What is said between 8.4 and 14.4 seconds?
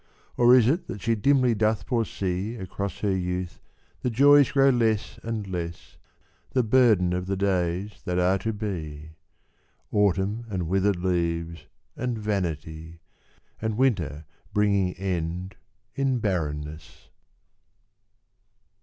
be: Autumn and withered leaves and vanity, And winter